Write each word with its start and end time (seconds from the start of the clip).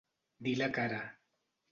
Dir 0.47 0.53
la 0.61 0.69
cara. 0.77 1.01